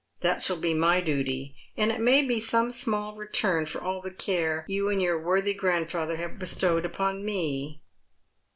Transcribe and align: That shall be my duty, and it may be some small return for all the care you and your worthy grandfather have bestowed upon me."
That 0.21 0.41
shall 0.41 0.57
be 0.59 0.73
my 0.73 0.99
duty, 0.99 1.55
and 1.77 1.91
it 1.91 1.99
may 2.01 2.23
be 2.25 2.39
some 2.39 2.71
small 2.71 3.15
return 3.15 3.67
for 3.67 3.83
all 3.83 4.01
the 4.01 4.09
care 4.09 4.65
you 4.67 4.89
and 4.89 4.99
your 4.99 5.21
worthy 5.21 5.53
grandfather 5.53 6.15
have 6.15 6.39
bestowed 6.39 6.85
upon 6.85 7.23
me." 7.23 7.83